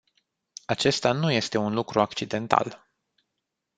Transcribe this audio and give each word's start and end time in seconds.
Acesta 0.65 1.11
nu 1.11 1.31
este 1.31 1.57
un 1.57 1.73
lucru 1.73 1.99
accidental. 2.01 2.87